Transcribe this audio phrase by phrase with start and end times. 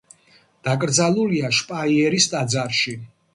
[0.67, 2.97] დაკრძალულია შპაიერის ტაძარში.